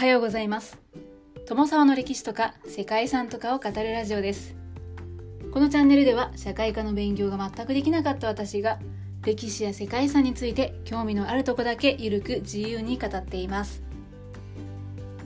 [0.00, 0.78] はようございます。
[1.46, 4.56] 友沢の歴史とか世界遺産とかを語るラジオです。
[5.52, 8.78] このチャンネルでは社会科の勉強が全くできなかった私が
[9.26, 13.82] 歴史や世界遺産について興味のあるとこだけゆるく自由に語っています。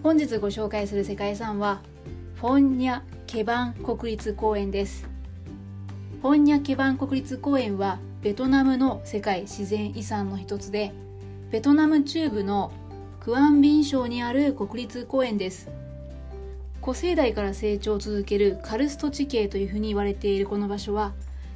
[0.02, 1.80] 本日ご紹介する世界遺産は
[2.40, 5.06] フォンニャ・ケバン国立公園です。
[6.20, 10.92] フォンニャ・ケバン国立公園はベトナムの世界自然遺産の一つで
[11.52, 12.72] ベトナム中部の
[13.24, 15.70] クアンビン省にある国立公園です。
[16.82, 21.14] 古生代から成長を続けるカルスト地形というふうに言われているこの場所は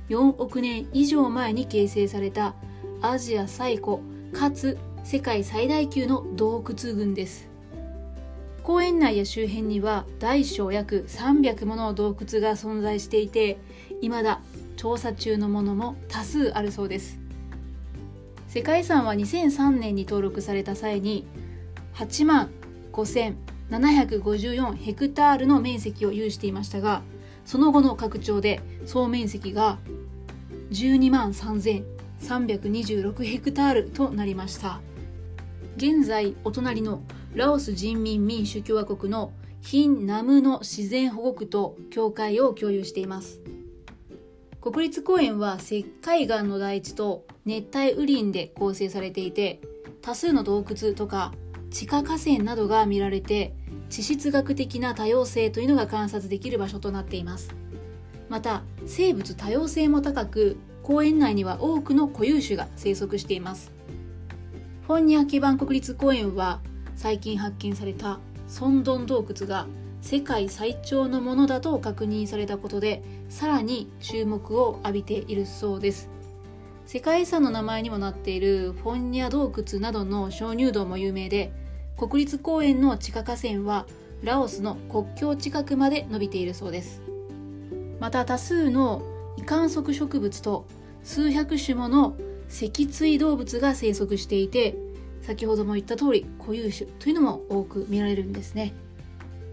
[0.09, 2.55] 4億年以上前に形成された
[3.03, 3.99] アジア最古
[4.33, 7.51] かつ世界最大級の洞窟群です。
[8.63, 13.59] 公園内や周辺には大小約300もの洞窟が存在していて
[14.01, 14.41] 未だ
[14.79, 17.19] 調査中のものも多数あるそうです。
[18.47, 21.27] 世界遺産は2003年に登録された際に
[21.95, 22.51] 8万
[22.93, 27.03] 5754ヘクタールの面積を有していましたが
[27.45, 29.79] その後の拡張で総面積が
[30.71, 34.81] 12万3326ヘクタールとなりました。
[35.77, 37.03] 現在お隣の
[37.35, 43.41] ラオス人民民主共和国のヒンナムの自然保護区と境界を共有しています。
[44.61, 49.61] 国立公園は石灰岩の大地と熱帯雨林で構成されていて
[50.03, 51.33] 多数の洞窟とか
[51.71, 53.55] 地下河川などが見られて
[53.91, 57.55] 地質学的な多様性というのが観察できる場所となっています。
[58.29, 63.73] また生物多様性も高く公園内には多くの固有種が生息しています。
[64.87, 66.61] フォンニャ基盤国立公園は
[66.97, 69.67] 最近発見されたソンドン洞窟が
[70.01, 76.09] 世界最長のものだと確認されたことでさらに注目を浴びているそうです。
[76.89, 81.53] 世界遺産の名前にもなっているフォンニャ洞窟などの鍾乳洞も有名で
[81.99, 83.85] 国立公園の地下河川は
[84.23, 87.03] ラオスの国境近くまで伸びているそうです。
[88.01, 89.03] また多数の
[89.37, 90.65] 異観測植物と
[91.05, 92.17] 数百種もの
[92.49, 94.75] 脊椎動物が生息していて
[95.21, 98.73] 先ほども言った通り固有種というのも多く見られるんですね。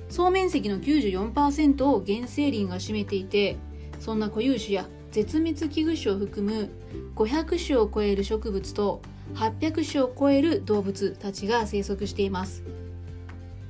[0.08, 3.58] 総面積の94%を原生林が占めていて
[4.00, 6.70] そんな固有種や絶滅危惧種を含む
[7.16, 9.02] 500種を超える植物と
[9.36, 12.64] 800種を超える動物たちが生息しています。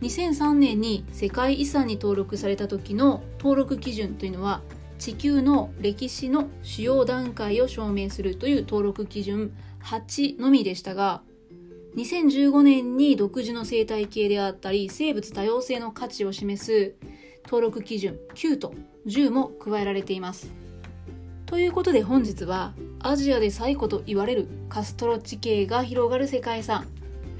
[0.01, 4.63] 2003年に世界遺産に登録された時の登録基準というのは
[4.97, 11.21] 地球の歴史の主要段階を証明するという登録基準8のみでしたが
[11.95, 16.95] 2015年に独自の生態系であったり生物多様性の価値を示す
[17.45, 18.73] 登録基準9と
[19.05, 20.64] 10も加えられています。
[21.55, 26.85] ということで本日はアジアで最古と言われるカストロ地形が広がる世界遺産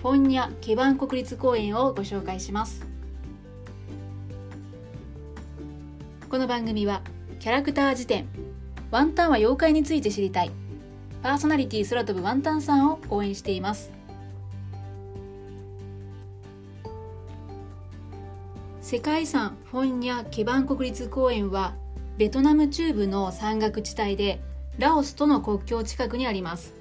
[0.02, 2.88] フォンニャ・ケバン国立公園をご紹介します。
[6.30, 7.02] この番組は
[7.42, 8.26] キャラクター辞典
[8.90, 10.52] ワンタンは妖怪について知りたい
[11.22, 13.92] パーソナリティ空飛ぶワンタンさんを応援しています。
[18.80, 21.76] 世界遺産フォンニャ・ケバン国立公園は
[22.18, 24.40] ベトナム中部の山岳地帯で
[24.78, 26.74] ラオスとの国境近くにあります。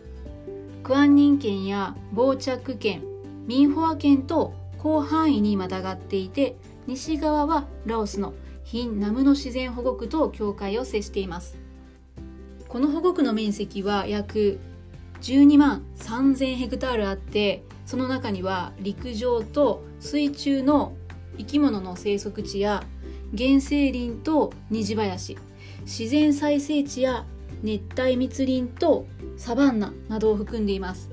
[0.85, 3.03] クアンニン県やボーチャック県
[3.47, 6.57] ミンホア県と広範囲にまたがっていて
[6.87, 11.59] 西側はラオスのヒンナムの自然保護区と境界を接しています。
[12.69, 14.61] この保護区の面積は約
[15.21, 20.95] 12万3000ヘクタールあってその中には陸上と水中の
[21.39, 22.85] 生き物の生息地や
[23.37, 25.37] 原生林と虹林
[25.83, 27.25] 自然再生地や
[27.63, 29.07] 熱帯密林と
[29.37, 31.11] サバンナなどを含んでいます。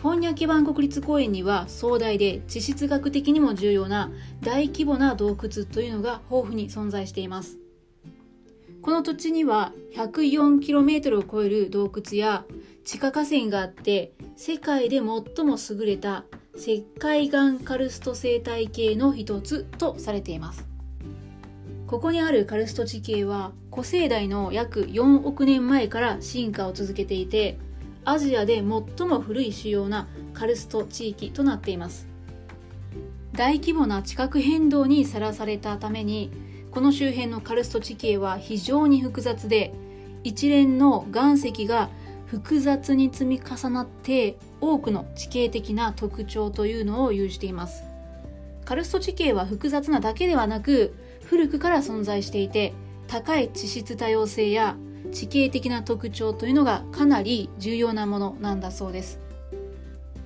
[0.00, 4.10] フォンニャ基盤国立公園には壮大で地質学的にも重要な
[4.42, 7.58] 大規模な洞窟というのが豊富に存在しています。
[8.82, 12.44] この土地には 104km を超える洞窟や
[12.84, 16.24] 地下河川があって世界で最も優れた
[16.54, 20.73] 石灰岩カルスト生態系の一つとされています。
[21.86, 27.58] ここにあるカルスト地形は古生代の約4億年前から進化を続けていて
[28.06, 28.64] アジアで最
[29.06, 32.06] も古い主要なカルスト地域となっています。
[33.32, 36.30] 大規模な地殻変動にさらされたために
[36.70, 39.74] この周辺のカルスト地形は非常に複雑で
[40.22, 41.90] 一連の岩石が
[42.26, 47.84] 複雑に積み重なって多くの地形的な特徴というのを有しています。
[48.64, 50.94] カルスト地形は複雑なだけではなく
[51.34, 52.72] 古くから存在していて
[53.08, 54.76] 高い地質多様性や
[55.10, 59.18] 地形的な特徴というのがかなり重要なものなんだそうです。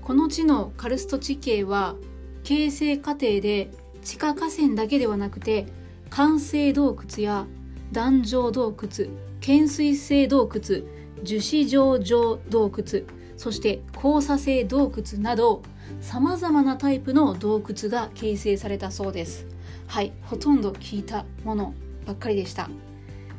[0.03, 1.95] この地のカルスト地形は
[2.45, 3.71] 形成過程で
[4.03, 5.67] 地下河川だけではなくて
[6.11, 7.47] 完成洞窟や
[7.91, 9.09] 壇上洞窟
[9.41, 10.61] 懸垂性洞窟
[11.23, 13.05] 樹脂状状洞窟
[13.39, 15.63] そして交差性洞窟など
[16.03, 19.58] さまざまなタイプの洞窟が形成されたそうです。
[19.88, 21.75] はいほとんど聞いたもの
[22.06, 22.69] ばっかりでした。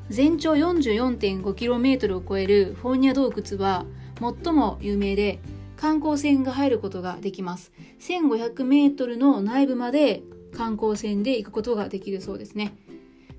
[0.09, 3.85] 全長 44.5km を超えるフォーニャ洞窟は
[4.19, 5.39] 最も有名で
[5.77, 7.71] 観光船が入ることができます。
[7.99, 12.75] 1500メートルの内部まで観光船で行くことができるそうですね。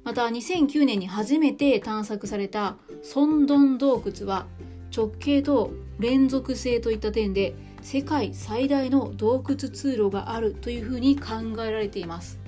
[0.04, 4.46] また2009年に初めて探索されたソンドン洞窟は
[4.96, 12.38] 直径と連続性といった点で世界最大の洞窟通路があるというふうに考えられています。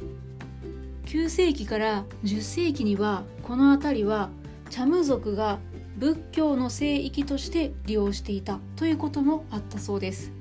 [1.06, 4.30] 9世紀から10世紀にはこの辺りは
[4.70, 5.58] チャム族が
[5.98, 10.32] 仏教の聖域として利用していたということもあったそうです。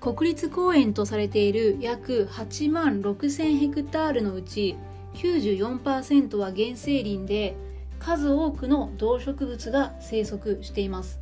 [0.00, 4.76] 国立公園とされている約8万6000ヘクタールのうち
[5.14, 7.56] 94%は原生林で
[7.98, 11.18] 数多くの動植物が生息しています。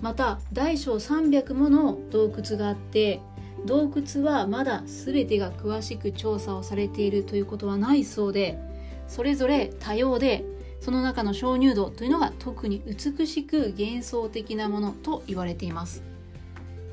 [0.00, 3.20] また大小300もの洞窟があって
[3.64, 8.58] 洞窟はまだ全てが詳しく調査をされているということはないそうで
[9.06, 10.44] それぞれ多様で
[10.80, 16.02] その中の鍾乳洞というのが特に美しく幻想的なものと言われています。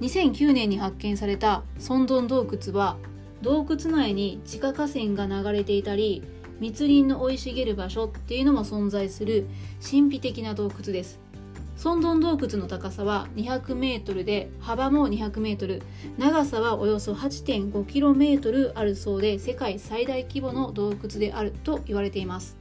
[0.02, 2.98] 2009年に発見されたソンドン洞窟は
[3.42, 6.24] 洞窟内に地下河川が流れていたり
[6.60, 9.46] 密林の生い茂る場所っていうのも存在する
[9.82, 11.20] 神秘的な洞窟です。
[11.76, 15.82] ソンドン洞窟の高さは200メートルで幅も200メートル。
[16.18, 22.58] 長さはおよそ8.5キロメートルあるそうで世界最大規模の洞窟であると言われています。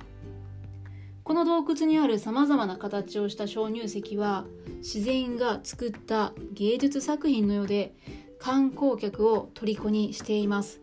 [1.22, 4.44] この洞窟にあるさまざまな形をした鍾乳石は
[4.78, 7.94] 自然が作った芸術作品のようで
[8.38, 10.80] 観光客を虜にしています。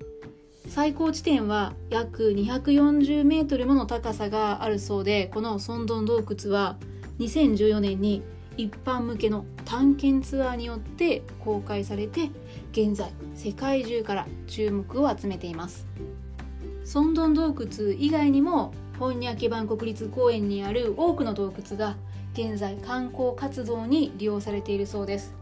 [0.67, 6.77] 最高地点は約240メートルもの高さがあるそうでこのソンドン洞窟は
[7.21, 8.23] 2014年に
[8.57, 12.31] 一般向けの探検ツアーによって公開されて
[12.71, 15.87] 現在世界中から注目を集めています。
[16.83, 21.95] ソンドン洞窟以外にも本ニャケバン国立公園にある多くの洞窟が
[22.33, 25.33] 現在観光活動に利用されているそうです。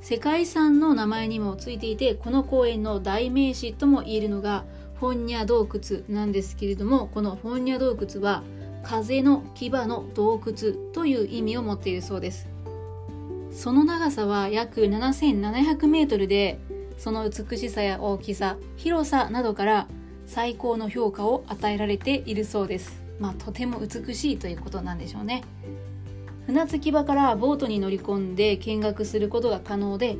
[0.00, 4.64] 世界遺産の名前にもついていてこの公園の代名詞とも言えるのが
[4.98, 8.42] フォンニャ洞窟なんですけれどもこのフォンニャ洞窟は
[8.82, 12.48] 風の牙の洞窟という意味を持っているそうです。
[13.52, 16.60] その長さは約7700メートルで
[16.98, 19.88] その美しさや大きさ広さなどから
[20.26, 23.02] 最高の評価を与えられているそうです。
[23.18, 25.42] まあとても美しいということなんでしょうね。
[26.46, 30.16] 船着き場からボートに乗り込んで見学することが可能で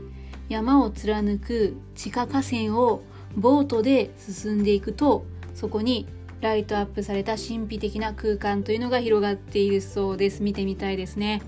[0.49, 3.03] 山を貫く地下河川を
[3.37, 5.25] ボートで進んでいくと
[5.55, 6.07] そこに
[6.41, 11.43] ライトアップされた神秘的な空間というのが広がっているそうです見てみたいですね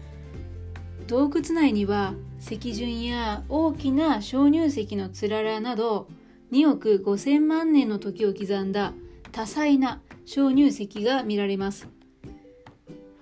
[1.06, 6.08] 洞窟内には石筍や大きな鍾乳石のつららなど
[6.52, 8.92] 2億5000万年の時を刻んだ
[9.30, 11.88] 多彩な鍾乳石が見られます。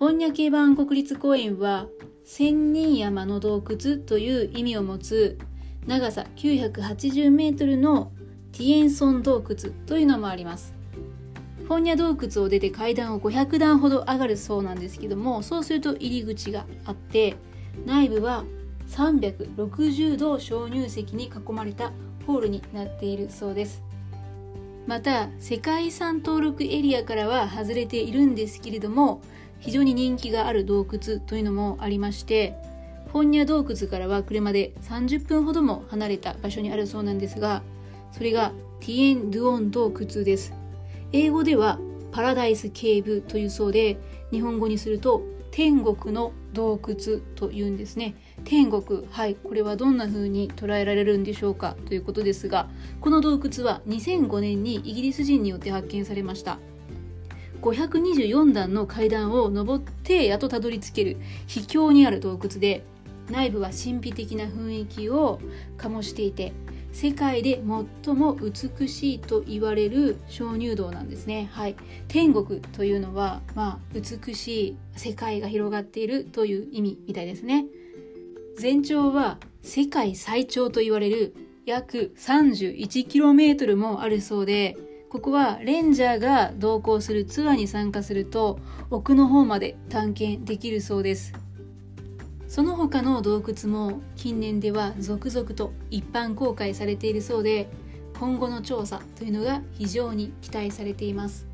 [0.00, 1.86] 本屋系版国立公園は
[2.24, 5.38] 千人山の洞窟という意味を持つ
[5.86, 8.10] 長さ980メートルの
[8.52, 10.79] ティエンソン洞窟というのもあります。
[11.70, 17.36] 本屋洞窟を出て階段を500段ほど上がるそうなんですけどもそうすると入り口があって
[17.86, 18.42] 内部は
[18.88, 21.92] 360度鍾乳石に囲まれた
[22.26, 23.84] ホールになっているそうです。
[24.88, 29.20] また世界遺産登録エリアからは外れているんですけれども
[29.60, 32.56] 非常に人気がある洞窟というのもありまして
[33.12, 37.62] フォンニャ洞窟からは車で30分ほども離れた場所にあるそうなんですが
[38.10, 38.50] それが
[38.80, 40.59] ティエン・ドゥオン洞窟です。
[41.12, 41.78] 英語では
[42.12, 43.98] パラダイスケーブというそうで
[44.30, 48.14] 日本語にすると天国の洞窟というんですね。
[48.44, 49.04] 天国。
[49.10, 49.34] はい。
[49.34, 51.76] これはどんな風に捉えられるんでしょうか？
[51.86, 52.68] ということですが
[53.00, 56.58] この洞窟は2005年にイギリス人によって発見されました。
[57.62, 62.84] 524段の階段を上ってやっとたどり着ける秘境にある洞窟で
[63.28, 65.40] 内部は神秘的な雰囲気を
[65.76, 66.52] 醸していて
[66.92, 67.62] 世界で
[68.04, 71.48] 最も美しいと言われる鍾乳洞なんですね。
[71.52, 71.76] はい、
[72.08, 77.66] 天国というのは、まあ、美しい世界が広がっているという意味みたいですね。
[78.56, 84.76] 全長は世界最長と言われる約 31km もあるそうで、
[85.08, 91.32] ここはレンジャーが同行するツアーに参加すると奥の方まで探検できるそうです。
[92.50, 97.68] その他の洞窟も近年では続々と一般公開されているそうで
[98.18, 101.46] 今後の調査というのが非常に期待されています。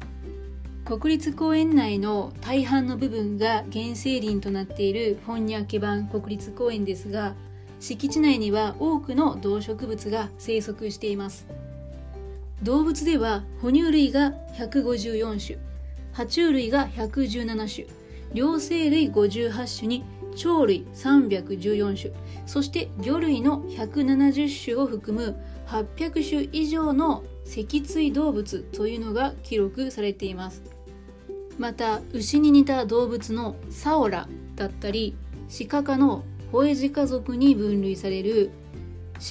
[0.87, 7.35] 国立公園内の大半の部分が原生林となっているフォンニャケバン国立公園ですが
[7.79, 11.47] 敷地内には多くの動植物が生息しています。
[12.63, 15.59] 動物では哺乳類が154種
[16.15, 17.96] 爬虫類が117種
[18.33, 20.05] 両生類58種に
[20.41, 22.13] 鳥類314種
[22.47, 30.63] そして魚類の170種を含む800種以上の脊椎動物というのが記録されています。
[31.59, 35.17] また牛に似た動物のサオラだったり
[35.69, 38.51] 鹿科のホエジカ族に分類される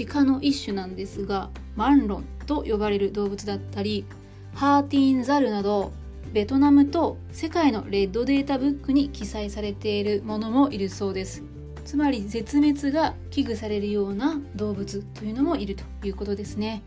[0.07, 4.05] 鹿の一種なんですがマンロンと呼ばれる動物だったり
[4.53, 5.91] ハーティンザルなど
[6.33, 11.43] ベトナムと世界のレッドデータブックに記載されているものもいるそうです。
[11.85, 16.83] つまり絶滅が危惧されるような動物というのもいるということですね。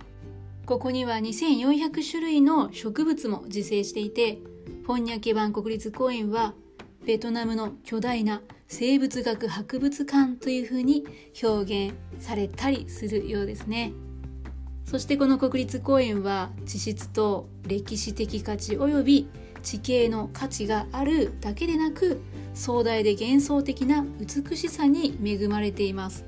[0.66, 4.38] ここには2400種類の植物も自生していて
[4.85, 6.52] フォンニャケバン国立公園は
[7.07, 11.07] ベトナムの巨大な生物学博物館というふうに
[11.42, 13.92] 表現されたりするようですね。
[14.88, 19.28] そしてこの国立公園は地質と歴史的価値及び
[19.62, 22.23] 地形の価値があるだけでなく
[22.54, 26.25] 壮大で幻想的な美しさに恵まれています。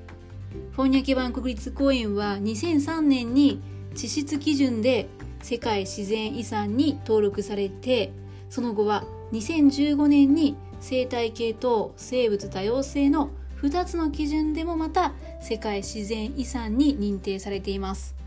[0.73, 3.62] フォンニャケバン国立公園は2003年に
[3.95, 5.09] 地質基準で
[5.40, 8.12] 世界自然遺産に登録されて
[8.50, 13.31] その後は2015年に生態系と生物多様性の
[13.62, 18.19] 2つの基準でもまた世界自然遺産に認定されています。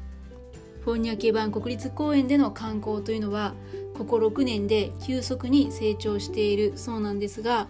[0.83, 3.53] フォンニャケバン国立公園での観光というのは
[3.97, 7.67] ここ6年で急速に成長しているそうなんですが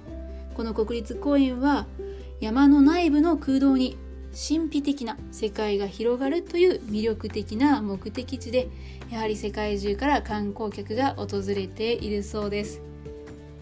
[0.56, 1.86] この国立公園は
[2.40, 3.98] 山の内部の空洞に
[4.34, 8.68] 神秘的な世界が広がるという魅力的な目的地で
[9.12, 12.82] やはり世界中から観光客が訪れているそうです。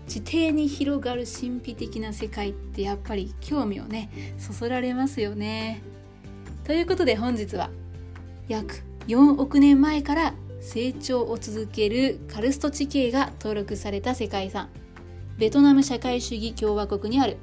[0.08, 5.82] 地底に広がる神秘的な世界ってやっぱり興味をねそそられますよね。
[6.64, 7.70] ということで本日は
[8.48, 14.70] 約4億年前から成長を続けるカルスト地形が登録された世界遺産。
[15.38, 17.38] ベトナム社会主義共和国にある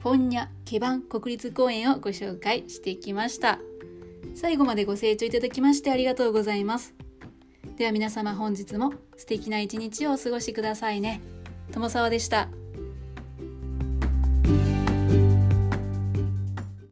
[0.00, 3.60] フォンニャ・ケバン国立公園をご紹介してきました。
[4.34, 6.94] 最後までご清聴いただきましてありがとうございます。
[7.76, 11.20] では皆様本日も素敵な一日をお過ごしくださいね。
[11.72, 12.48] 友沢でした。